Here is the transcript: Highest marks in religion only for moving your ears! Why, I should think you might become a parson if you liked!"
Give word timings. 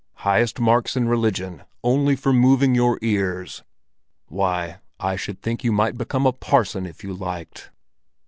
Highest 0.25 0.59
marks 0.59 0.97
in 0.97 1.07
religion 1.07 1.63
only 1.83 2.15
for 2.15 2.33
moving 2.33 2.73
your 2.73 2.97
ears! 3.03 3.61
Why, 4.29 4.79
I 4.99 5.15
should 5.15 5.43
think 5.43 5.63
you 5.63 5.71
might 5.71 5.95
become 5.95 6.25
a 6.25 6.33
parson 6.33 6.87
if 6.87 7.03
you 7.03 7.13
liked!" 7.13 7.69